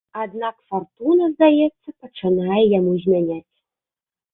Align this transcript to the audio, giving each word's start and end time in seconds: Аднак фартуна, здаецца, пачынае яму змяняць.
Аднак 0.21 0.55
фартуна, 0.69 1.29
здаецца, 1.35 1.89
пачынае 2.01 2.61
яму 2.77 2.99
змяняць. 3.07 3.49